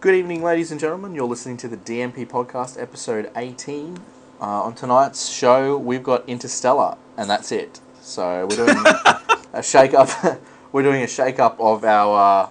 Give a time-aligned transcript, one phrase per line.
[0.00, 1.16] Good evening, ladies and gentlemen.
[1.16, 3.98] You're listening to the DNP podcast, episode 18.
[4.40, 7.80] Uh, on tonight's show, we've got Interstellar, and that's it.
[8.00, 8.76] So we're doing
[9.52, 10.08] a shake up.
[10.72, 12.50] we're doing a shake up of our uh,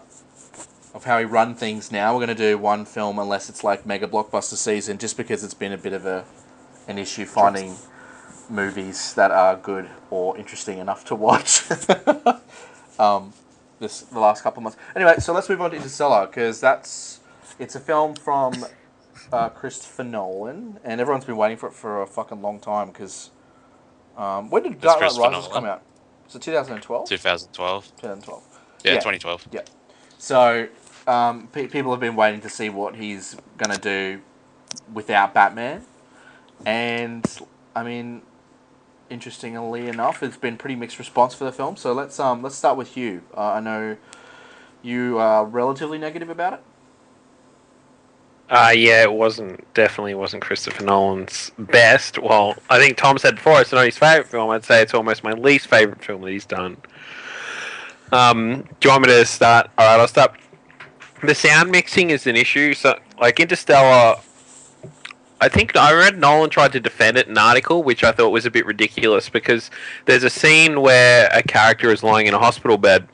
[0.93, 2.13] of how we run things now.
[2.13, 5.53] We're going to do one film unless it's like mega blockbuster season, just because it's
[5.53, 6.25] been a bit of a
[6.89, 7.77] an issue finding
[8.49, 11.61] movies that are good or interesting enough to watch.
[12.99, 13.31] um,
[13.79, 14.77] this the last couple of months.
[14.97, 17.16] Anyway, so let's move on to Interstellar because that's
[17.59, 18.53] it's a film from
[19.31, 23.31] uh, Christopher Nolan, and everyone's been waiting for it for a fucking long time because
[24.15, 25.51] um, when did Dark Knight Rises Nolan.
[25.51, 25.81] come out?
[26.27, 27.09] So 2012.
[27.09, 27.85] 2012.
[27.97, 28.43] 2012.
[28.83, 28.97] Yeah, Yeah.
[28.99, 29.47] 2012.
[29.51, 29.61] Yeah.
[30.17, 30.67] So
[31.07, 34.21] um, pe- people have been waiting to see what he's gonna do
[34.93, 35.83] without Batman,
[36.65, 37.25] and
[37.75, 38.23] I mean,
[39.09, 41.75] interestingly enough, it's been pretty mixed response for the film.
[41.77, 43.21] So let's um let's start with you.
[43.35, 43.97] Uh, I know
[44.81, 46.59] you are relatively negative about it.
[48.49, 52.17] Uh, yeah, it wasn't definitely wasn't Christopher Nolan's best.
[52.17, 54.49] Well, I think Tom said before it's not his favorite film.
[54.51, 56.77] I'd say it's almost my least favorite film that he's done.
[58.13, 59.69] Um, do you want me to start?
[59.77, 60.39] All right, I'll start.
[61.23, 62.73] The sound mixing is an issue.
[62.73, 64.15] So, like Interstellar,
[65.41, 68.29] I think I read Nolan tried to defend it in an article, which I thought
[68.29, 69.69] was a bit ridiculous because
[70.05, 73.07] there's a scene where a character is lying in a hospital bed.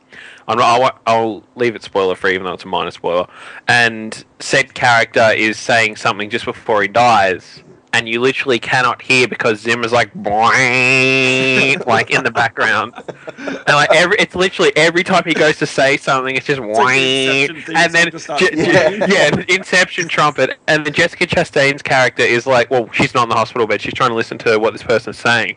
[0.47, 3.27] I'm not, I won't- I'll leave it spoiler free, even though it's a minor spoiler.
[3.67, 7.62] And said character is saying something just before he dies,
[7.94, 12.94] and you literally cannot hear because Zim is like boing, like in the background,
[13.38, 16.77] and like every it's literally every time he goes to say something, it's just It's
[16.77, 19.05] like the boing, Inception theme and then to start Je- Yeah.
[19.08, 23.35] yeah, Inception trumpet, and then Jessica Chastain's character is like, well, she's not in the
[23.35, 23.81] hospital bed.
[23.81, 25.55] She's trying to listen to what this person's saying,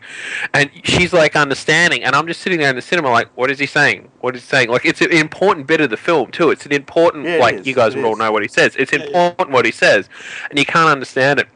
[0.53, 3.57] and she's like understanding, and I'm just sitting there in the cinema like, what is
[3.59, 4.09] he saying?
[4.21, 4.69] What is he saying?
[4.69, 6.51] Like, it's an important bit of the film too.
[6.51, 8.47] It's an important, Yeah, it like is, you guys it would all know what he
[8.47, 8.75] says.
[8.77, 9.05] It's Yeah, yeah.
[9.05, 10.07] important what he says,
[10.51, 11.47] and you can't understand it.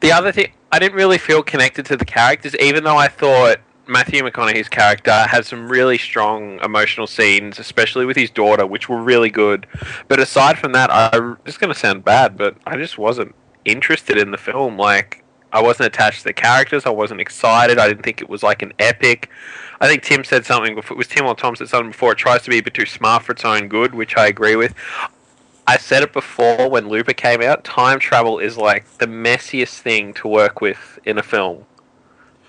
[0.00, 3.58] The other thing, I didn't really feel connected to the characters, even though I thought
[3.86, 9.02] Matthew McConaughey's character had some really strong emotional scenes, especially with his daughter, which were
[9.02, 9.66] really good.
[10.08, 14.18] But aside from that, I it's going to sound bad, but I just wasn't interested
[14.18, 14.78] in the film.
[14.78, 16.86] Like, I wasn't attached to the characters.
[16.86, 17.78] I wasn't excited.
[17.78, 19.28] I didn't think it was like an epic.
[19.80, 20.94] I think Tim said something before.
[20.94, 22.12] It was Tim or Tom said something before.
[22.12, 24.56] It tries to be a bit too smart for its own good, which I agree
[24.56, 24.74] with.
[25.66, 27.64] I said it before when Looper came out.
[27.64, 31.64] Time travel is like the messiest thing to work with in a film.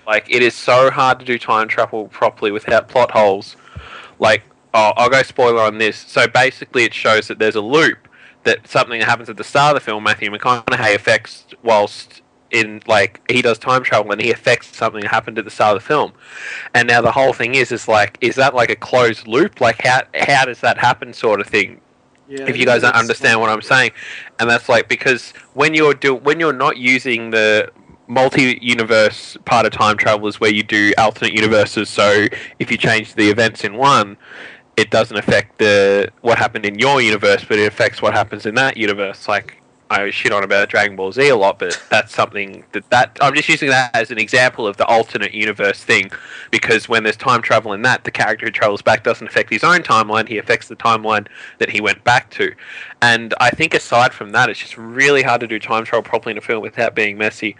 [0.06, 3.56] Like it is so hard to do time travel properly without plot holes.
[4.18, 4.42] Like,
[4.74, 5.96] oh, I'll go spoiler on this.
[5.96, 8.08] So basically, it shows that there's a loop
[8.44, 12.80] that something that happens at the start of the film, Matthew McConaughey affects whilst in
[12.86, 15.82] like he does time travel and he affects something that happened at the start of
[15.82, 16.12] the film.
[16.74, 19.60] And now the whole thing is is like, is that like a closed loop?
[19.60, 21.80] Like how how does that happen, sort of thing?
[22.28, 23.92] Yeah, if you guys don't understand what I'm saying.
[24.38, 27.70] And that's like because when you're do when you're not using the
[28.06, 31.88] multi-universe part of time travel is where you do alternate universes.
[31.88, 32.26] So
[32.58, 34.16] if you change the events in one,
[34.76, 38.54] it doesn't affect the what happened in your universe, but it affects what happens in
[38.56, 39.28] that universe.
[39.28, 39.62] Like
[39.94, 43.34] I shit on about Dragon Ball Z a lot, but that's something that that I'm
[43.34, 46.10] just using that as an example of the alternate universe thing,
[46.50, 49.62] because when there's time travel in that, the character who travels back doesn't affect his
[49.62, 51.28] own timeline; he affects the timeline
[51.58, 52.52] that he went back to.
[53.02, 56.32] And I think aside from that, it's just really hard to do time travel properly
[56.32, 57.56] in a film without being messy.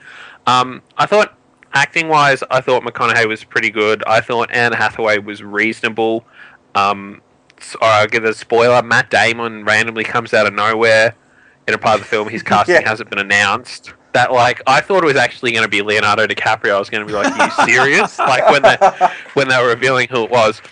[0.46, 1.36] Um, I thought
[1.72, 4.02] acting wise, I thought McConaughey was pretty good.
[4.06, 6.24] I thought Anne Hathaway was reasonable.
[6.74, 7.22] Um,
[7.60, 11.14] so I'll give a spoiler: Matt Damon randomly comes out of nowhere
[11.68, 12.28] in a part of the film.
[12.28, 12.88] His casting Yeah.
[12.88, 13.92] hasn't been announced.
[14.12, 16.76] That like I thought it was actually going to be Leonardo DiCaprio.
[16.76, 18.76] I was going to be like, "Are you serious?" like when they
[19.34, 20.62] when they were revealing who it was.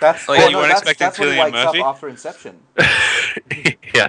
[0.00, 1.80] That's Oh, yeah, well, you no, weren't that's, expecting that's when he Cillian wakes Murphy?
[1.80, 2.58] up after Inception.
[3.94, 4.08] yeah.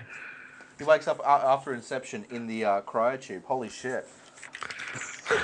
[0.78, 3.44] He wakes up after Inception in the uh, cryotube.
[3.46, 4.08] Holy shit!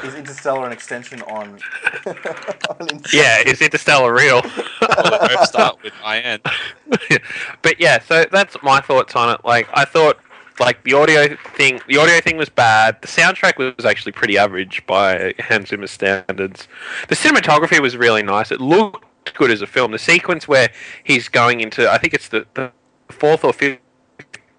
[0.04, 1.60] Is Interstellar an extension on?
[2.70, 4.42] on Yeah, is Interstellar real?
[4.82, 6.40] Well, both start with IN.
[7.62, 9.42] but yeah, so that's my thoughts on it.
[9.46, 10.18] Like I thought,
[10.60, 13.02] like the audio thing, the audio thing was bad.
[13.02, 16.68] The soundtrack was actually pretty average by Hans Zimmer standards.
[17.10, 18.52] The cinematography was really nice.
[18.52, 19.06] It looked
[19.36, 19.92] good as a film.
[19.92, 20.70] The sequence where
[21.04, 22.72] he's going into, I think it's the, the
[23.10, 23.80] fourth or fifth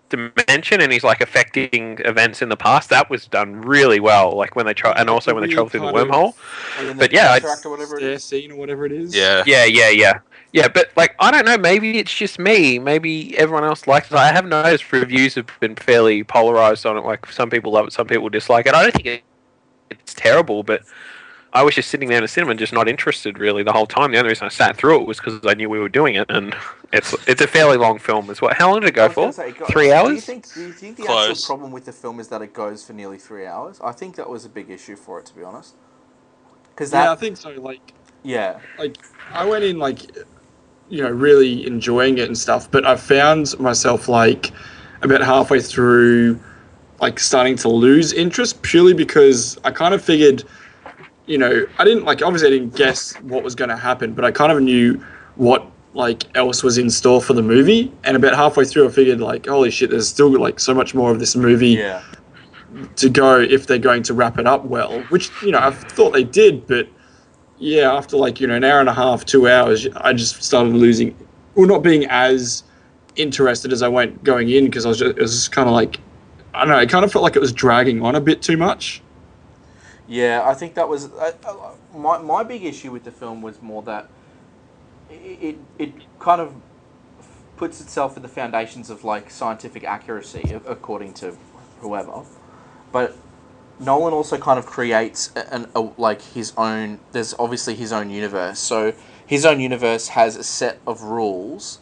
[0.09, 2.89] dimension, and he's like affecting events in the past.
[2.91, 4.35] That was done really well.
[4.37, 6.35] Like when they try, and also when they travel through the wormhole.
[6.81, 8.25] of- Like But yeah, I- or whatever it Stair is.
[8.25, 9.15] scene or whatever it is.
[9.15, 9.43] Yeah.
[9.47, 10.19] Yeah, yeah, yeah.
[10.53, 12.79] Yeah, but like I don't know, maybe it's just me.
[12.79, 14.17] Maybe everyone else likes it.
[14.17, 17.05] I have noticed reviews have been fairly polarized on it.
[17.05, 18.75] Like some people love it, some people dislike it.
[18.75, 19.23] I don't think
[19.91, 20.83] it's terrible, but
[21.53, 23.87] I was just sitting there in the cinema and just not interested really the whole
[23.87, 24.12] time.
[24.12, 26.27] The only reason I sat through it was because I knew we were doing it,
[26.31, 26.55] and
[26.94, 28.55] it's it's a fairly long film as well.
[28.56, 29.23] How long did it go for?
[29.23, 30.25] gonna say, it got- Three Do you hours?
[30.25, 30.53] think?
[30.55, 31.31] Do you think the Close.
[31.31, 33.81] actual problem with the film is that it goes for nearly three hours?
[33.85, 35.75] I think that was a big issue for it, to be honest.
[36.71, 37.51] Because Yeah, I think so.
[37.51, 37.93] Like,
[38.23, 38.97] yeah, like
[39.33, 40.01] I went in like,
[40.88, 44.52] you know, really enjoying it and stuff, but I found myself like
[45.02, 46.40] about halfway through,
[47.00, 50.44] like starting to lose interest purely because I kind of figured,
[51.26, 54.25] you know, I didn't like obviously I didn't guess what was going to happen, but
[54.25, 55.02] I kind of knew
[55.37, 59.20] what like else was in store for the movie, and about halfway through I figured
[59.20, 62.02] like, holy shit, there's still like so much more of this movie yeah,
[62.96, 66.12] to go if they're going to wrap it up well, which you know I thought
[66.12, 66.88] they did, but
[67.58, 70.75] yeah, after like you know an hour and a half, two hours, I just started
[70.75, 71.16] losing,
[71.55, 72.62] well, not being as
[73.16, 75.75] interested as I went going in because I was just it was just kind of
[75.75, 76.00] like
[76.55, 78.56] I don't know, it kind of felt like it was dragging on a bit too
[78.56, 79.02] much.
[80.08, 80.43] yeah.
[80.44, 83.82] I think that was uh, uh, my my big issue with the film was more
[83.82, 84.08] that
[85.10, 86.55] it, it kind of
[87.56, 91.37] puts itself in the foundations of like scientific accuracy, according to
[91.81, 92.22] whoever,
[92.93, 93.16] but
[93.81, 97.01] Nolan also kind of creates an a, like his own.
[97.13, 98.93] There's obviously his own universe, so
[99.27, 101.81] his own universe has a set of rules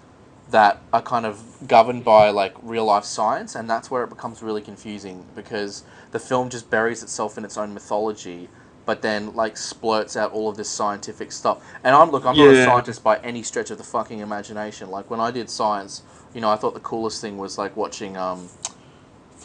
[0.51, 4.43] that are kind of governed by like real life science, and that's where it becomes
[4.43, 8.49] really confusing because the film just buries itself in its own mythology,
[8.85, 11.65] but then like splurts out all of this scientific stuff.
[11.83, 14.91] And I'm look, I'm not a scientist by any stretch of the fucking imagination.
[14.91, 16.03] Like when I did science,
[16.35, 18.49] you know, I thought the coolest thing was like watching um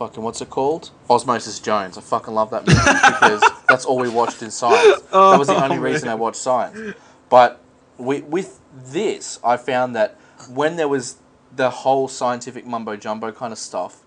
[0.02, 0.90] fucking what's it called?
[1.12, 1.96] Osmosis Jones.
[1.96, 5.00] I fucking love that movie because that's all we watched in science.
[5.04, 6.96] that was the oh, only Oh, reason I watched science.
[7.30, 7.62] But
[8.00, 10.18] we, with this, I found that
[10.50, 11.18] when there was
[11.56, 14.02] the whole scientific mumbo jumbo kind of stuff,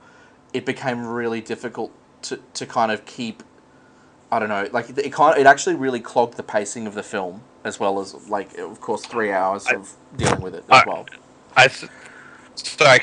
[0.52, 1.92] it became really difficult
[2.22, 3.44] to, to kind of keep.
[4.32, 7.42] I don't know, like it kind it actually really clogged the pacing of the film
[7.62, 10.84] as well as like of course three hours I- of dealing with it as I-
[10.88, 11.06] well.
[11.56, 11.86] I, so
[12.80, 12.98] I,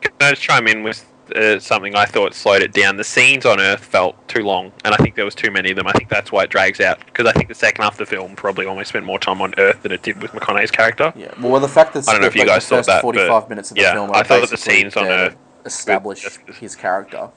[0.00, 1.04] can I just chime in with
[1.36, 2.96] uh, something I thought slowed it down?
[2.96, 5.76] The scenes on Earth felt too long, and I think there was too many of
[5.76, 5.86] them.
[5.86, 8.06] I think that's why it drags out because I think the second half of the
[8.06, 11.12] film probably almost spent more time on Earth than it did with McConaughey's character.
[11.16, 12.96] Yeah, well, the fact that I don't know if you like, guys thought first that,
[12.96, 15.36] but forty-five minutes of the yeah, film, I thought that the scenes on to Earth-
[15.64, 17.28] establish Just- his character.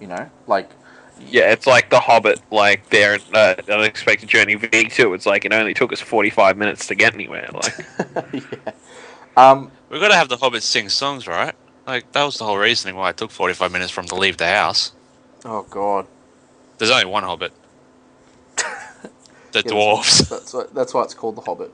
[0.00, 0.70] You know, like
[1.28, 5.12] Yeah, it's like The Hobbit, like their uh, unexpected journey V two.
[5.14, 7.50] It's like it only took us forty five minutes to get anywhere.
[7.52, 8.72] Like, yeah.
[9.36, 11.54] Um, We've got to have the hobbits sing songs, right?
[11.86, 14.36] Like that was the whole reasoning why it took forty-five minutes for him to leave
[14.36, 14.92] the house.
[15.44, 16.06] oh god,
[16.78, 17.52] There's only one hobbit.
[19.52, 20.28] The Yeah, dwarves.
[20.28, 21.72] That's why, that's why it's called the Hobbit.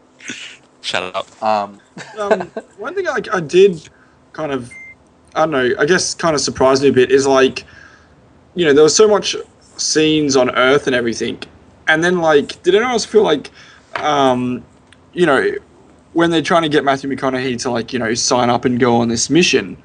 [0.80, 1.28] Shut it up.
[1.42, 1.80] Um,
[2.18, 3.86] um, one thing I, I did
[4.32, 4.72] kind of,
[5.34, 7.64] I don't know, I guess kind of surprised me a bit is like,
[8.54, 9.36] you know, there was so much
[9.76, 11.38] scenes on Earth and everything,
[11.88, 13.50] and then like, did anyone else feel like,
[13.96, 14.64] um,
[15.12, 15.52] you know,
[16.14, 18.96] when they're trying to get Matthew McConaughey to like, you know, sign up and go
[18.96, 19.76] on this mission,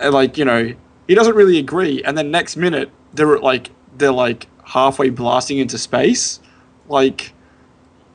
[0.00, 0.74] and like, you know,
[1.06, 5.78] he doesn't really agree, and then next minute they're like, they're like halfway blasting into
[5.78, 6.40] space,
[6.88, 7.32] like.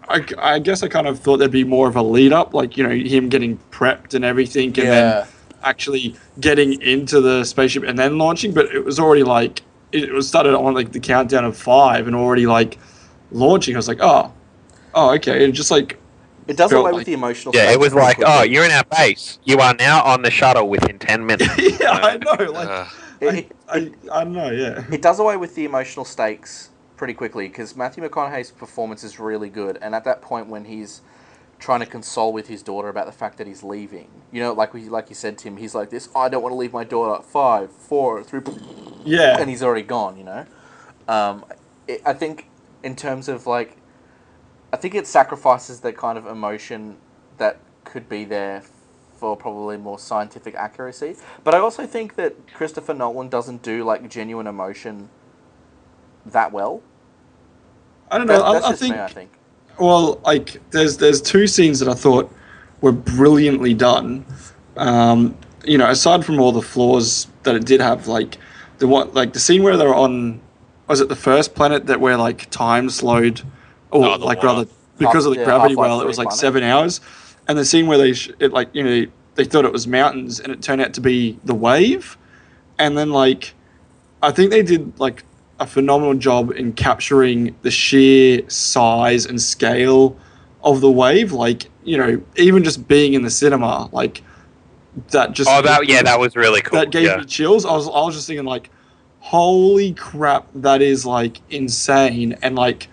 [0.10, 2.76] I, I guess I kind of thought there'd be more of a lead up, like
[2.76, 5.28] you know him getting prepped and everything, and then
[5.64, 8.54] actually getting into the spaceship and then launching.
[8.54, 9.62] But it was already like
[9.94, 12.78] it was started on like the countdown of five and already like
[13.32, 13.76] launching.
[13.76, 14.34] I was like, oh,
[14.94, 15.46] oh, okay.
[15.46, 15.98] And just like
[16.48, 17.56] it does felt away like- with the emotional.
[17.56, 18.34] yeah, it was like, quickly.
[18.36, 19.40] oh, you're in our base.
[19.44, 21.80] You are now on the shuttle within ten minutes.
[21.80, 22.52] yeah, I know.
[22.52, 22.86] Like Uh,
[23.22, 24.50] It, I, I, I know.
[24.52, 24.84] Yeah.
[24.92, 29.50] it does away with the emotional stakes pretty quickly because Matthew McConaughey's performance is really
[29.50, 31.02] good, and at that point when he's
[31.60, 34.74] trying to console with his daughter about the fact that he's leaving, you know, like
[34.74, 36.10] we like you said, Tim, he's like this.
[36.14, 37.24] I don't want to leave my daughter.
[37.24, 38.42] Five, four, three,
[39.06, 39.38] Yeah.
[39.40, 40.18] and he's already gone.
[40.18, 40.46] You know,
[41.08, 41.46] um,
[41.88, 42.50] it, I think
[42.84, 43.78] in terms of like,
[44.74, 46.98] I think it sacrifices the kind of emotion
[47.38, 48.64] that could be there
[49.16, 51.16] for probably more scientific accuracy.
[51.44, 55.10] But I also think that Christopher Nolan doesn't do like genuine emotion
[56.26, 56.82] that well.
[58.10, 58.38] I don't know.
[58.40, 59.02] That, I, I think me.
[59.02, 59.30] I think.
[59.80, 62.34] Well, like there's there's two scenes that I thought
[62.82, 64.26] were brilliantly done.
[64.76, 68.40] Um, you know, aside from all the flaws that it did have, like
[68.80, 70.42] the one like the scene where they're on
[70.88, 73.44] was it the first planet that where like time slowed,
[73.94, 76.40] or Oh, like one rather because of the yeah, gravity well, it was like planet.
[76.40, 77.02] seven hours,
[77.48, 80.40] and the scene where they sh- it like you know they thought it was mountains
[80.40, 82.18] and it turned out to be the wave,
[82.78, 83.54] and then like
[84.22, 85.24] I think they did like
[85.60, 90.18] a phenomenal job in capturing the sheer size and scale
[90.64, 91.32] of the wave.
[91.32, 94.22] Like, you know, even just being in the cinema, like
[95.10, 96.80] that just oh, that yeah, that was really cool.
[96.80, 97.18] that gave yeah.
[97.18, 97.66] me chills.
[97.66, 98.70] I was I was just thinking like,
[99.20, 102.88] holy crap, that is like insane, and like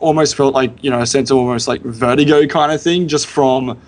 [0.00, 3.26] almost felt like you know a sense of almost like vertigo kind of thing, just
[3.26, 3.80] from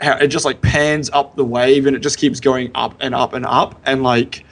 [0.00, 3.14] how it just like pans up the wave and it just keeps going up and
[3.14, 4.44] up and up, and like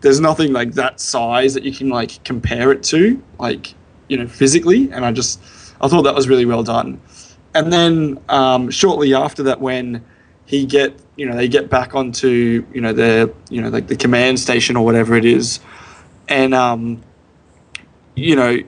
[0.00, 3.74] there's nothing like that size that you can like compare it to, like
[4.08, 5.40] you know physically, and I just
[5.80, 7.00] I thought that was really well done.
[7.54, 10.04] And then um, shortly after that, when
[10.46, 13.96] he get you know they get back onto you know their you know like the
[13.96, 15.60] command station or whatever it is,
[16.28, 17.02] and um,
[18.14, 18.58] you know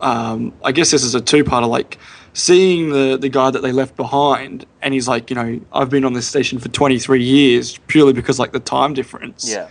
[0.00, 1.98] um, I guess this is a two parter like
[2.32, 6.04] seeing the the guy that they left behind, and he's like you know I've been
[6.04, 9.48] on this station for 23 years purely because like the time difference.
[9.48, 9.68] Yeah.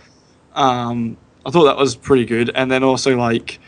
[0.54, 3.58] Um, I thought that was pretty good, and then also like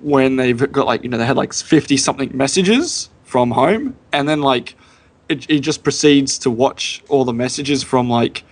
[0.00, 4.28] when they've got like you know they had like 50 something messages from home, and
[4.28, 4.76] then like
[5.28, 8.44] it, it just proceeds to watch all the messages from like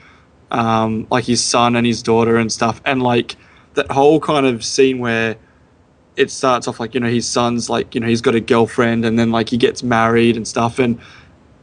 [0.50, 3.36] um, like his son and his daughter and stuff, and like
[3.74, 5.36] that whole kind of scene where
[6.18, 9.04] it starts off like you know his son's like you know he's got a girlfriend
[9.04, 10.78] and then like he gets married and stuff.
[10.78, 10.98] And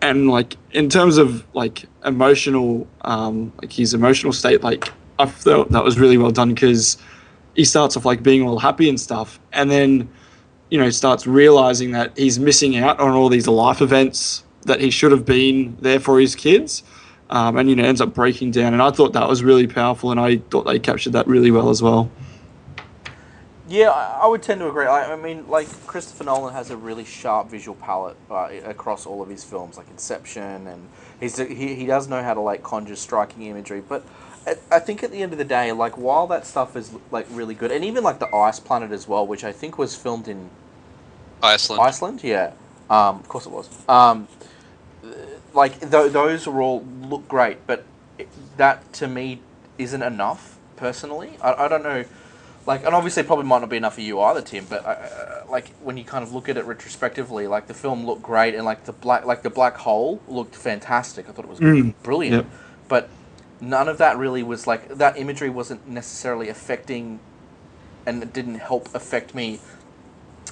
[0.01, 5.71] and like in terms of like emotional um like his emotional state like i felt
[5.71, 6.97] that was really well done because
[7.55, 9.39] he starts off like being all happy and stuff.
[9.53, 10.09] And then
[10.69, 14.89] you know starts realizing that he's missing out on all these life events that he
[14.89, 16.81] should have been there for his kids
[17.29, 18.73] um, and you know ends up breaking down.
[18.73, 21.69] And i thought that was really powerful and i thought they captured that really well
[21.69, 22.09] as well
[23.67, 24.85] Yeah, I would tend to agree.
[24.85, 29.23] I, I mean, like Christopher Nolan has a really sharp visual palette uh, across all
[29.23, 30.87] of his films, like Inception, and
[31.19, 33.81] he's he, he does know how to like conjure striking imagery.
[33.81, 34.05] But
[34.45, 37.25] I, I think at the end of the day, like while that stuff is like
[37.31, 40.27] really good, and even like the Ice Planet as well, which I think was filmed
[40.27, 40.49] in
[41.41, 41.81] Iceland.
[41.81, 42.53] Iceland, yeah.
[42.89, 43.67] Um, of course it was.
[43.89, 44.27] Um,
[45.55, 47.85] like th- those are all look great, but
[48.57, 49.41] that to me
[49.79, 51.31] isn't enough personally.
[51.41, 52.05] I, I don't know.
[52.65, 54.65] Like, and obviously, probably might not be enough for you either, Tim.
[54.67, 58.23] But uh, like when you kind of look at it retrospectively, like the film looked
[58.23, 61.29] great, and like the black, like the black hole looked fantastic.
[61.29, 62.35] I thought it was Mm, brilliant.
[62.35, 62.45] yep.
[62.87, 63.09] But
[63.61, 67.19] none of that really was like that imagery wasn't necessarily affecting,
[68.05, 69.59] and it didn't help affect me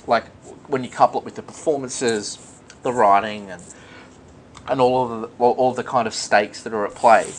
[0.05, 0.27] like
[0.67, 2.37] when you couple it with the performances,
[2.83, 3.63] the writing, and
[4.67, 7.31] and all of the all, all the kind of stakes that are at play.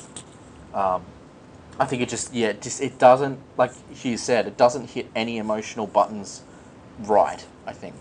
[0.75, 1.03] Um,
[1.79, 5.09] I think it just yeah, it just it doesn't like Hugh said, it doesn't hit
[5.15, 6.43] any emotional buttons
[7.01, 7.45] right.
[7.67, 7.95] I think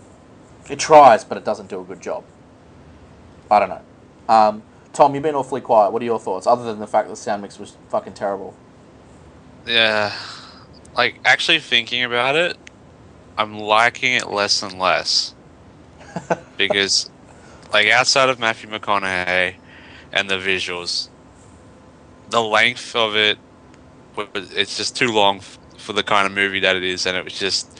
[0.70, 2.24] it tries, but it doesn't do a good job.
[3.50, 3.82] I don't know.
[4.28, 4.62] Um,
[4.92, 5.90] Tom, you've been awfully quiet.
[5.90, 8.54] What are your thoughts, other than the fact that the sound mix was fucking terrible?
[9.66, 10.12] Yeah.
[10.96, 12.56] Like, actually thinking about it,
[13.36, 15.34] I'm liking it less and less.
[16.56, 17.10] because,
[17.72, 19.56] like, outside of Matthew McConaughey
[20.12, 21.08] and the visuals,
[22.30, 23.38] the length of it,
[24.16, 25.40] wa- it's just too long
[25.78, 27.78] for the kind of movie that it is, and it was just,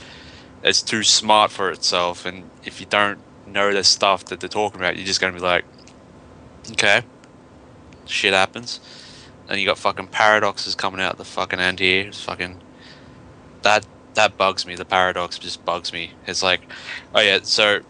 [0.62, 2.26] it's too smart for itself.
[2.26, 5.38] And if you don't know the stuff that they're talking about, you're just to be
[5.38, 5.64] like,
[6.73, 7.03] okay,
[8.07, 8.81] shit happens.
[9.49, 12.09] And you got fucking paradoxes coming out the fucking end here.
[12.09, 12.61] It's fucking
[13.62, 14.75] that that bugs me.
[14.75, 16.12] The paradox just bugs me.
[16.26, 16.61] It's like,
[17.14, 17.81] oh yeah, so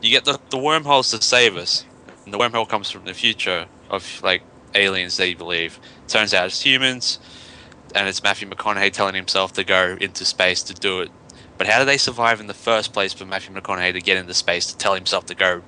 [0.00, 1.84] you get the the wormholes to save us,
[2.24, 4.42] and the wormhole comes from the future of like
[4.74, 5.78] aliens they believe.
[6.08, 7.18] Turns out it's humans,
[7.94, 11.10] and it's Matthew McConaughey telling himself to go into space to do it.
[11.58, 14.32] But how do they survive in the first place for Matthew McConaughey to get into
[14.32, 15.62] space to tell himself to go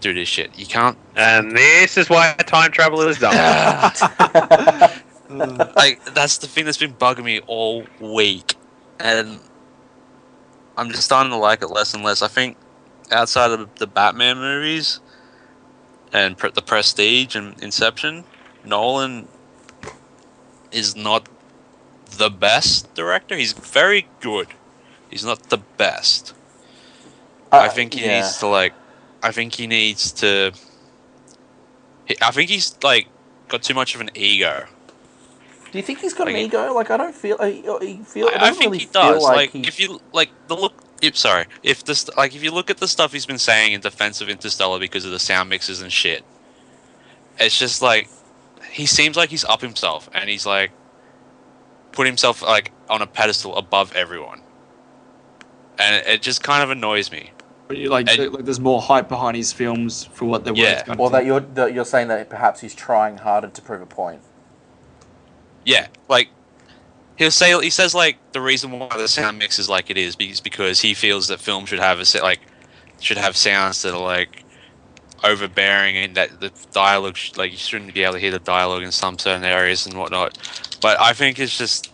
[0.00, 0.58] do this shit?
[0.58, 3.34] You can't And this is why time travel is dumb.
[5.76, 8.54] like that's the thing that's been bugging me all week,
[8.98, 9.40] and
[10.76, 12.22] I'm just starting to like it less and less.
[12.22, 12.56] I think
[13.10, 15.00] outside of the Batman movies
[16.12, 18.24] and Pre- the Prestige and Inception,
[18.64, 19.28] Nolan
[20.72, 21.28] is not
[22.16, 23.36] the best director.
[23.36, 24.48] He's very good.
[25.10, 26.34] He's not the best.
[27.50, 28.20] I think he Uh, yeah.
[28.20, 28.74] needs to like.
[29.22, 30.52] I think he needs to.
[32.22, 33.08] I think he's like
[33.48, 34.66] got too much of an ego.
[35.70, 36.72] Do you think he's got an ego?
[36.72, 37.36] Like I don't feel.
[37.40, 37.62] I,
[38.04, 38.28] feel.
[38.28, 39.22] I, I think really he does.
[39.22, 40.74] Like, like, he, if you like the look.
[41.00, 43.80] If, sorry, if this like if you look at the stuff he's been saying in
[43.80, 46.24] defense of Interstellar because of the sound mixes and shit,
[47.38, 48.08] it's just like
[48.70, 50.70] he seems like he's up himself and he's like
[51.92, 54.40] put himself like on a pedestal above everyone,
[55.78, 57.32] and it, it just kind of annoys me.
[57.70, 60.76] You like, And- like there's more hype behind his films for what they're Yeah.
[60.76, 60.84] worth.
[60.86, 63.82] kind of or that you're that you're saying that perhaps he's trying harder to prove
[63.82, 64.22] a point.
[65.64, 66.28] Yeah, like
[67.16, 70.16] he'll say he says like the reason why the sound mix is like it is
[70.18, 72.40] is because he feels that film should have a set like
[73.00, 74.44] should have sounds that are like
[75.24, 78.82] overbearing and that the dialogue sh- like you shouldn't be able to hear the dialogue
[78.82, 80.38] in some certain areas and whatnot.
[80.80, 81.90] But I think it's just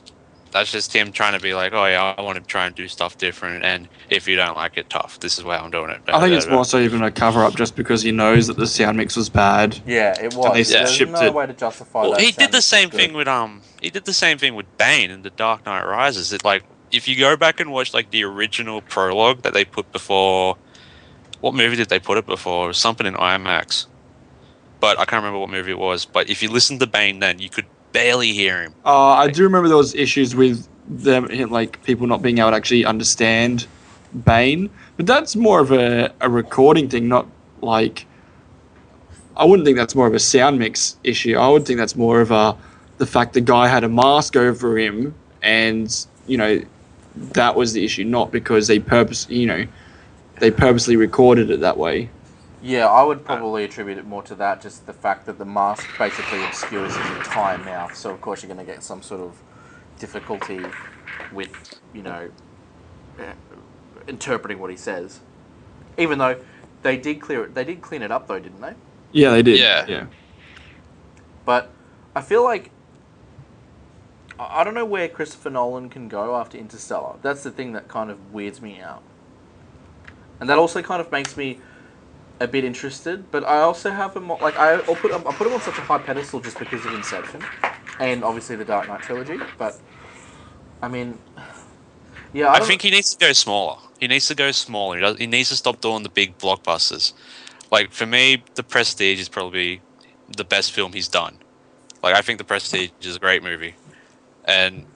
[0.52, 2.86] That's just him trying to be like, oh yeah, I want to try and do
[2.86, 5.18] stuff different, and if you don't like it, tough.
[5.18, 6.00] This is why I'm doing it.
[6.06, 8.66] I think it's more so even a cover up just because he knows that the
[8.68, 9.80] sound mix was bad.
[9.84, 10.52] Yeah, it was.
[10.54, 12.20] they There's shipped no it- way to justify Well, that.
[12.20, 12.98] he did the was same good.
[13.00, 13.62] thing with um.
[13.82, 16.32] He did the same thing with Bane in The Dark Knight Rises.
[16.32, 16.62] It like
[16.92, 20.56] if you go back and watch like the original prologue that they put before,
[21.44, 22.70] what movie did they put it before?
[22.70, 23.84] It something in IMAX,
[24.80, 26.06] but I can't remember what movie it was.
[26.06, 28.74] But if you listen to Bane, then you could barely hear him.
[28.82, 32.56] Uh, I do remember there was issues with them, like people not being able to
[32.56, 33.66] actually understand
[34.24, 37.26] Bane, but that's more of a, a recording thing, not
[37.60, 38.06] like.
[39.36, 41.36] I wouldn't think that's more of a sound mix issue.
[41.36, 42.56] I would think that's more of a
[42.96, 46.62] the fact the guy had a mask over him, and you know
[47.16, 49.66] that was the issue, not because they purpose, you know,
[50.38, 52.10] they purposely recorded it that way.
[52.62, 55.86] Yeah, I would probably attribute it more to that, just the fact that the mask
[55.98, 57.94] basically obscures his entire mouth.
[57.94, 59.36] So of course you're going to get some sort of
[59.98, 60.60] difficulty
[61.32, 62.30] with, you know,
[63.18, 63.32] eh,
[64.08, 65.20] interpreting what he says.
[65.98, 66.40] Even though
[66.82, 68.74] they did clear it, they did clean it up though, didn't they?
[69.12, 69.60] Yeah, they did.
[69.60, 69.86] Yeah.
[69.86, 70.06] yeah.
[71.44, 71.70] But
[72.16, 72.70] I feel like
[74.38, 77.16] I I don't know where Christopher Nolan can go after Interstellar.
[77.22, 79.02] That's the thing that kind of weirds me out.
[80.40, 81.58] And that also kind of makes me
[82.40, 85.32] a bit interested, but I also have him on- like I, I'll put him, I
[85.32, 87.42] put him on such a high pedestal just because of Inception,
[88.00, 89.38] and obviously the Dark Knight trilogy.
[89.56, 89.78] But
[90.82, 91.18] I mean,
[92.32, 93.78] yeah, I, I think he needs to go smaller.
[94.00, 94.96] He needs to go smaller.
[94.96, 97.12] He, does, he needs to stop doing the big blockbusters.
[97.70, 99.80] Like for me, The Prestige is probably
[100.36, 101.38] the best film he's done.
[102.02, 103.76] Like I think The Prestige is a great movie,
[104.44, 104.86] and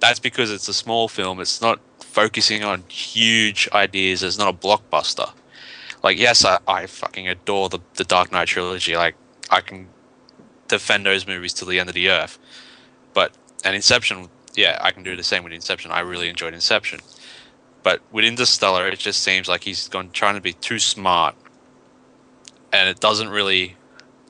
[0.00, 1.40] that's because it's a small film.
[1.40, 4.22] It's not focusing on huge ideas.
[4.22, 5.30] It's not a blockbuster.
[6.02, 8.96] Like yes, I, I fucking adore the the Dark Knight trilogy.
[8.96, 9.16] Like
[9.50, 9.88] I can
[10.68, 12.38] defend those movies till the end of the earth.
[13.14, 13.32] But
[13.64, 15.90] and Inception, yeah, I can do the same with Inception.
[15.90, 17.00] I really enjoyed Inception.
[17.82, 21.34] But with Interstellar, it just seems like he's gone trying to be too smart,
[22.72, 23.76] and it doesn't really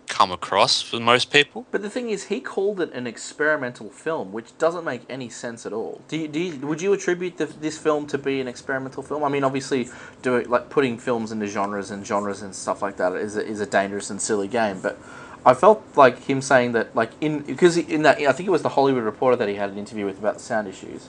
[0.09, 1.67] come across for most people.
[1.71, 5.67] But the thing is, he called it an experimental film, which doesn't make any sense
[5.67, 6.01] at all.
[6.09, 9.23] Do you, do you, would you attribute the, this film to be an experimental film?
[9.25, 9.89] I mean, obviously,
[10.23, 13.61] doing like putting films into genres and genres and stuff like that is a, is
[13.61, 14.81] a dangerous and silly game.
[14.81, 14.99] But
[15.45, 18.63] I felt like him saying that, like in because in that I think it was
[18.63, 21.09] the Hollywood Reporter that he had an interview with about the sound issues.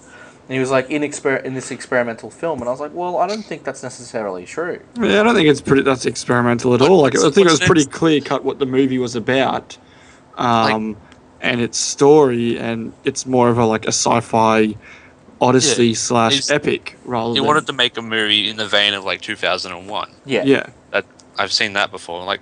[0.50, 3.18] And he was like in exper- in this experimental film, and I was like, well,
[3.18, 4.82] I don't think that's necessarily true.
[5.00, 5.84] Yeah, I don't think it's pretty.
[5.84, 7.02] That's experimental at all.
[7.02, 9.78] Like, I think it was pretty clear cut what the movie was about,
[10.38, 10.98] um,
[11.40, 14.76] and its story, and it's more of a like a sci-fi
[15.40, 19.06] odyssey slash epic rather He than wanted to make a movie in the vein of
[19.06, 20.10] like 2001.
[20.26, 20.44] Yeah.
[20.46, 20.66] yeah.
[20.90, 21.06] That
[21.38, 22.24] I've seen that before.
[22.24, 22.42] Like,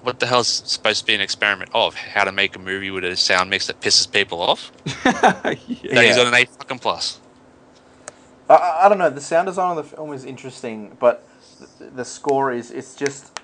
[0.00, 1.94] what the hell's supposed to be an experiment of?
[1.96, 4.72] How to make a movie with a sound mix that pisses people off?
[5.04, 6.02] That yeah.
[6.02, 7.20] he's on an A fucking plus.
[8.48, 9.10] I- I, don't know.
[9.10, 11.26] The sound design of the film is interesting, but
[11.78, 13.38] the, the score is it's just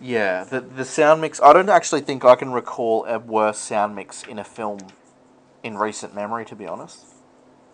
[0.00, 0.44] yeah.
[0.44, 1.40] The the sound mix.
[1.40, 4.78] I don't actually think I can recall a worse sound mix in a film
[5.62, 6.44] in recent memory.
[6.46, 7.06] To be honest,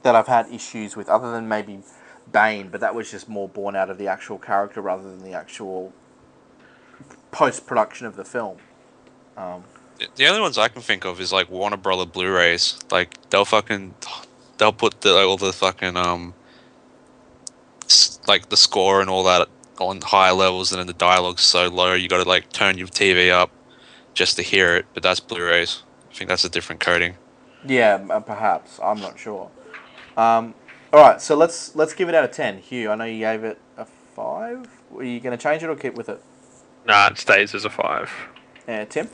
[0.03, 1.81] that I've had issues with, other than maybe
[2.33, 5.33] Bane, but that was just more born out of the actual character rather than the
[5.33, 5.93] actual
[7.31, 8.59] post production of the film.
[9.37, 9.65] Um,
[10.17, 12.79] The- only ones I can think of is like Warner Brother Blu-rays.
[12.91, 13.95] Like they'll fucking
[14.59, 16.33] they'll put the, all the fucking um
[18.27, 21.95] like the score and all that on higher levels, and then the dialogue's so low
[21.95, 23.51] you got to like turn your TV up
[24.15, 24.87] just to hear it.
[24.95, 25.83] But that's Blu-rays.
[26.11, 27.17] I think that's a different coding.
[27.67, 28.79] Yeah, uh, perhaps.
[28.83, 29.51] I'm not sure.
[30.17, 30.55] Um,
[30.93, 32.59] all right, so let's let's give it out of ten.
[32.59, 34.69] Hugh, I know you gave it a five.
[34.97, 36.23] Are you going to change it or keep with it?
[36.87, 38.11] Nah, it stays as a five.
[38.69, 39.09] Uh, Tim.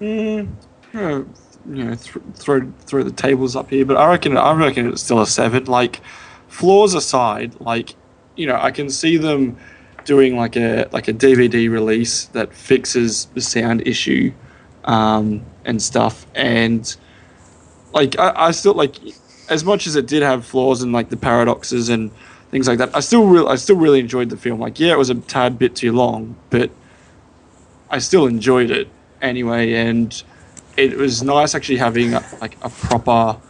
[0.00, 0.48] Mm,
[0.92, 1.26] you know,
[1.66, 5.02] you know th- throw throw the tables up here, but I reckon I reckon it's
[5.02, 5.64] still a seven.
[5.64, 6.00] Like
[6.48, 7.94] flaws aside, like
[8.36, 9.56] you know, I can see them
[10.04, 14.32] doing like a like a DVD release that fixes the sound issue
[14.84, 16.96] um, and stuff, and
[17.92, 18.96] like I, I still like
[19.48, 22.10] as much as it did have flaws and like the paradoxes and
[22.50, 22.94] things like that.
[22.94, 24.60] I still real I still really enjoyed the film.
[24.60, 26.70] Like yeah, it was a tad bit too long, but
[27.90, 28.88] I still enjoyed it
[29.20, 30.22] anyway, and
[30.76, 33.40] it was nice actually having like a proper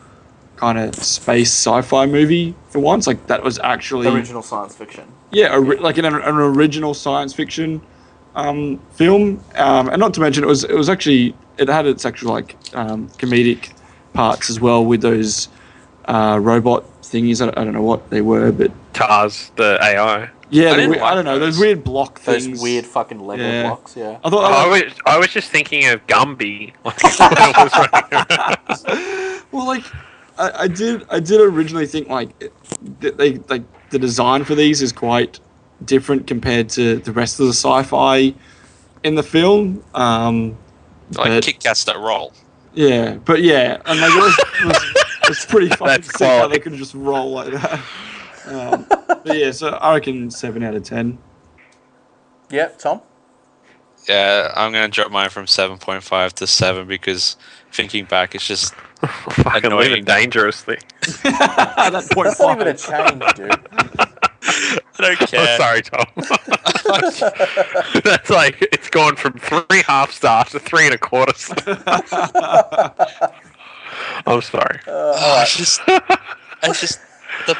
[0.58, 3.06] kind of space sci-fi movie for once.
[3.06, 5.04] Like that was actually Original science fiction.
[5.30, 7.80] yeah, a, ri- like an, an original science fiction
[8.34, 12.04] um, film, um, and not to mention it was it was actually it had its
[12.04, 13.70] actual like um, comedic
[14.12, 15.48] parts as well with those
[16.06, 17.40] uh, robot thingies.
[17.44, 20.28] I, I don't know what they were, but Tars, the AI.
[20.50, 21.60] yeah, I the didn't I don't know those those.
[21.60, 22.60] weird block Those things.
[22.62, 23.62] weird fucking Lego Yeah.
[23.68, 23.96] blocks.
[23.96, 24.18] Yeah.
[24.24, 26.72] I thought I I was, I was just thinking of Gumby.
[26.84, 29.42] Like, when I was running around.
[29.52, 29.84] well, like
[30.38, 32.38] I, I did I did originally think like
[33.00, 35.40] that they like the design for these is quite
[35.84, 38.34] different compared to the rest of the sci-fi
[39.04, 39.82] in the film.
[39.94, 40.56] Um,
[41.12, 42.32] Like But- Kit Kats that roll.
[42.74, 44.84] yeah, but yeah, and like it was, it was,
[45.22, 47.80] it was pretty fucking That's sick how they could just roll like that.
[48.46, 51.18] Um, but yeah, so I reckon seven out of ten.
[52.50, 53.00] Yeah, Tom.
[54.08, 57.36] Yeah, I'm gonna drop mine from 7.5 to 7 because
[57.72, 59.88] thinking back, it's just Fucking Annoying.
[59.90, 60.78] living dangerously.
[61.22, 63.20] that point That's not even a five.
[63.20, 63.50] change, dude.
[65.00, 65.56] I don't Oh, care.
[65.58, 66.06] sorry, Tom.
[68.04, 71.32] That's like it's gone from three half stars to three and a quarter.
[71.34, 71.56] stars.
[74.26, 74.80] I'm sorry.
[74.86, 75.80] Uh, Oh, it's just,
[76.62, 76.98] it's just
[77.46, 77.56] the,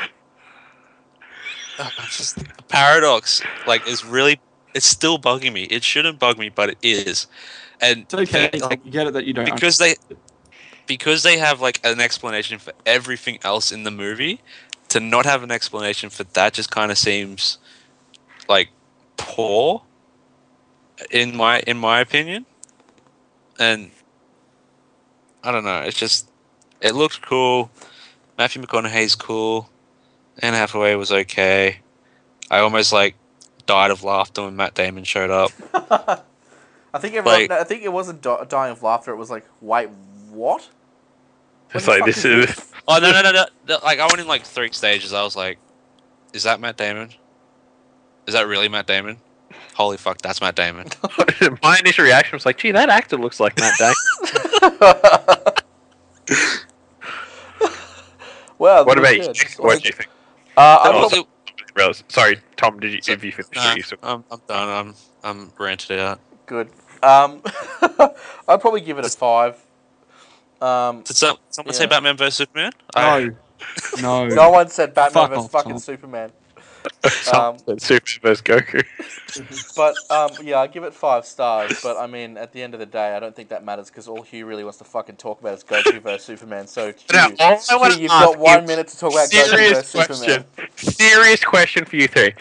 [1.78, 3.42] oh, it's just the paradox.
[3.66, 4.40] Like, is really,
[4.74, 5.64] it's still bugging me.
[5.64, 7.26] It shouldn't bug me, but it is,
[7.80, 8.50] and It's okay.
[8.52, 9.48] like, Like, you get it that you don't.
[9.54, 9.96] because they,
[10.86, 14.40] because they have like an explanation for everything else in the movie,
[14.88, 17.58] to not have an explanation for that just kind of seems
[18.48, 18.70] like
[19.16, 19.82] poor,
[21.10, 22.46] in my in my opinion,
[23.58, 23.90] and
[25.42, 25.80] I don't know.
[25.82, 26.28] It's just
[26.80, 27.70] it looked cool.
[28.36, 29.68] Matthew McConaughey's cool.
[30.40, 31.78] Anne Hathaway was okay.
[32.50, 33.16] I almost like
[33.66, 35.52] died of laughter when Matt Damon showed up.
[36.94, 37.40] I think everyone.
[37.42, 39.12] Like- no, I think it wasn't di- dying of laughter.
[39.12, 39.88] It was like, wait,
[40.30, 40.68] what?
[41.74, 42.72] It's like this is is.
[42.88, 43.44] Oh no no no no!
[43.68, 45.12] no, Like I went in like three stages.
[45.12, 45.58] I was like,
[46.32, 47.10] "Is that Matt Damon?
[48.26, 49.18] Is that really Matt Damon?
[49.74, 50.86] Holy fuck, that's Matt Damon!"
[51.62, 53.94] My initial reaction was like, "Gee, that actor looks like Matt Damon."
[58.58, 59.32] well, what about you?
[59.58, 60.08] What do you think?
[60.56, 61.08] Uh, I'm Oh,
[61.76, 62.80] probably, Sorry, Tom.
[62.80, 63.02] Did you?
[63.02, 63.54] So- Have you finished?
[64.02, 64.68] Nah, I'm I'm done.
[64.68, 66.20] I'm I'm ranted out.
[66.48, 66.68] Good.
[67.02, 67.40] Um,
[68.48, 69.56] I'd probably give it a five.
[70.60, 72.72] Um, Did some, someone say Batman vs Superman?
[72.96, 73.30] I-
[74.00, 74.34] No, no.
[74.34, 75.78] no one said Batman Fuck vs off, fucking Tom.
[75.78, 76.32] Superman.
[77.24, 78.84] Tom Um, said Super vs Goku.
[79.76, 81.78] But um, yeah, I give it five stars.
[81.82, 84.08] But I mean, at the end of the day, I don't think that matters because
[84.08, 86.66] all Hugh really wants to fucking talk about is Goku versus Superman.
[86.66, 89.50] So Hugh, Now, all I wanna Hugh, you've got one minute to talk about Goku
[89.50, 90.16] Serious versus question.
[90.16, 90.68] Superman.
[90.76, 92.32] Serious question for you three.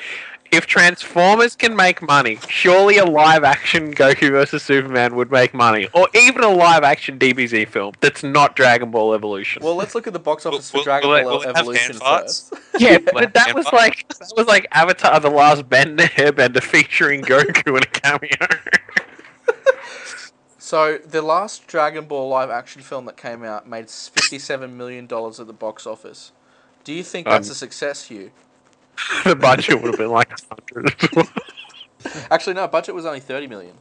[0.51, 5.87] If Transformers can make money, surely a live action Goku versus Superman would make money,
[5.93, 9.61] or even a live action DBZ film that's not Dragon Ball Evolution.
[9.63, 11.45] Well, let's look at the box office Will- for Dragon will it- Ball will it
[11.47, 12.53] have Evolution first.
[12.79, 17.75] yeah, but that was like that was like Avatar: The Last Bender Airbender featuring Goku
[17.77, 18.29] in a cameo.
[20.59, 25.39] So the last Dragon Ball live action film that came out made fifty-seven million dollars
[25.39, 26.33] at the box office.
[26.83, 28.31] Do you think that's Um, a success, Hugh?
[29.23, 30.95] the budget would have been like hundred.
[32.31, 32.67] Actually, no.
[32.67, 33.75] Budget was only thirty million.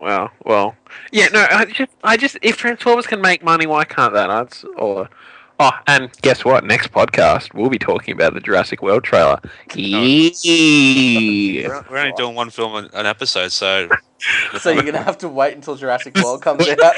[0.00, 0.76] Well, well,
[1.12, 4.28] yeah, no, I just, I just, if Transformers can make money, why can't that?
[4.28, 5.10] That's or,
[5.58, 6.64] oh, and guess what?
[6.64, 9.38] Next podcast, we'll be talking about the Jurassic World trailer.
[9.42, 11.68] Oh, yeah.
[11.68, 13.90] We're, we're only doing one film an, an episode, so
[14.60, 16.94] So you're gonna have to wait until Jurassic World comes out.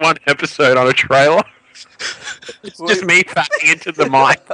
[0.00, 1.42] One episode on a trailer.
[2.62, 4.44] It's just me fatting into the mic.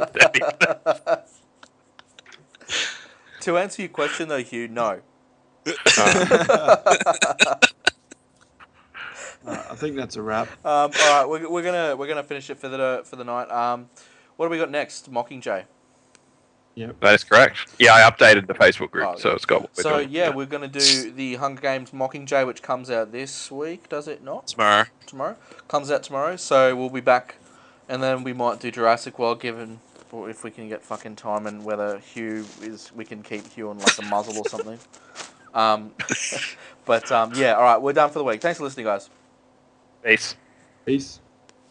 [3.41, 5.01] to answer your question, though, Hugh, no.
[9.47, 10.49] Uh, I think that's a wrap.
[10.65, 13.51] Um, all right, we're, we're gonna we're gonna finish it for the for the night.
[13.51, 13.91] Um,
[14.37, 15.13] what do we got next?
[15.13, 15.65] Mockingjay.
[16.77, 17.59] That is correct.
[17.79, 20.11] Yeah, I updated the Facebook group, Oh, so it's got what we're So doing.
[20.11, 23.89] yeah, we're gonna do the Hunger Games Mockingjay, which comes out this week.
[23.89, 24.49] Does it not?
[24.49, 24.85] tomorrow.
[25.07, 25.37] Tomorrow
[25.69, 26.37] comes out tomorrow.
[26.37, 27.37] So we'll be back,
[27.89, 29.81] and then we might do Jurassic World, given
[30.15, 33.69] or if we can get fucking time and whether Hugh is we can keep Hugh
[33.71, 34.79] on like a muzzle or something.
[35.55, 35.93] Um,
[36.85, 38.41] but um, yeah, all right, we're done for the week.
[38.41, 39.09] Thanks for listening, guys.
[40.03, 40.35] Peace.
[40.85, 41.21] Peace.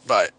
[0.08, 0.30] Bye.